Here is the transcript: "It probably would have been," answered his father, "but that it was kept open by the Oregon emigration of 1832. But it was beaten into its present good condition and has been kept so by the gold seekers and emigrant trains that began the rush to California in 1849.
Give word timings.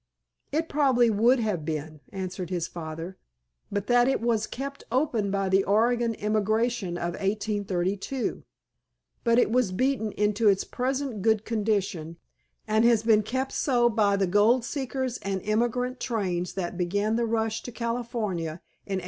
"It 0.51 0.67
probably 0.67 1.11
would 1.11 1.39
have 1.41 1.63
been," 1.63 1.99
answered 2.11 2.49
his 2.49 2.67
father, 2.67 3.19
"but 3.71 3.85
that 3.85 4.07
it 4.07 4.19
was 4.19 4.47
kept 4.47 4.83
open 4.91 5.29
by 5.29 5.47
the 5.47 5.63
Oregon 5.63 6.15
emigration 6.17 6.97
of 6.97 7.13
1832. 7.17 8.41
But 9.23 9.37
it 9.37 9.51
was 9.51 9.71
beaten 9.71 10.11
into 10.13 10.49
its 10.49 10.63
present 10.63 11.21
good 11.21 11.45
condition 11.45 12.17
and 12.67 12.83
has 12.83 13.03
been 13.03 13.21
kept 13.21 13.51
so 13.51 13.89
by 13.91 14.15
the 14.15 14.25
gold 14.25 14.65
seekers 14.65 15.19
and 15.19 15.39
emigrant 15.45 15.99
trains 15.99 16.53
that 16.53 16.79
began 16.79 17.15
the 17.15 17.27
rush 17.27 17.61
to 17.61 17.71
California 17.71 18.53
in 18.87 18.97
1849. 18.97 18.99